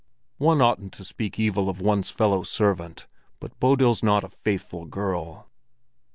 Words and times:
One 0.39 0.63
oughtn't 0.63 0.93
to 0.93 1.05
speak 1.05 1.37
evil 1.37 1.69
of 1.69 1.79
one's 1.79 2.09
fellow 2.09 2.41
servant, 2.41 3.05
but 3.39 3.59
Bodil's 3.59 4.01
not 4.01 4.23
a 4.23 4.29
faithful 4.29 4.85
girl. 4.87 5.47